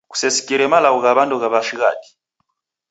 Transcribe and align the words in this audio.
Kusesikire 0.11 0.65
malagho 0.71 0.99
gha 1.03 1.11
w'andu 1.17 1.35
wa 1.53 1.59
shighadi 1.67 2.07